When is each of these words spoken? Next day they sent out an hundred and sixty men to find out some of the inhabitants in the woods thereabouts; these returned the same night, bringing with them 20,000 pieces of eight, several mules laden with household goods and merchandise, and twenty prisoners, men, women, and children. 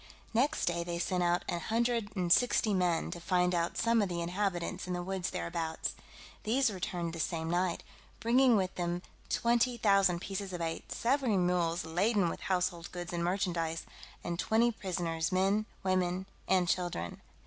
Next 0.33 0.65
day 0.65 0.83
they 0.83 0.97
sent 0.97 1.21
out 1.21 1.45
an 1.47 1.59
hundred 1.59 2.15
and 2.15 2.33
sixty 2.33 2.73
men 2.73 3.11
to 3.11 3.19
find 3.21 3.53
out 3.53 3.77
some 3.77 4.01
of 4.01 4.09
the 4.09 4.19
inhabitants 4.19 4.87
in 4.87 4.93
the 4.93 5.03
woods 5.03 5.29
thereabouts; 5.29 5.93
these 6.41 6.71
returned 6.73 7.13
the 7.13 7.19
same 7.19 7.51
night, 7.51 7.83
bringing 8.19 8.55
with 8.55 8.73
them 8.73 9.03
20,000 9.29 10.19
pieces 10.19 10.53
of 10.53 10.59
eight, 10.59 10.91
several 10.91 11.37
mules 11.37 11.85
laden 11.85 12.29
with 12.29 12.39
household 12.41 12.91
goods 12.91 13.13
and 13.13 13.23
merchandise, 13.23 13.85
and 14.23 14.39
twenty 14.39 14.71
prisoners, 14.71 15.31
men, 15.31 15.67
women, 15.83 16.25
and 16.47 16.67
children. 16.67 17.21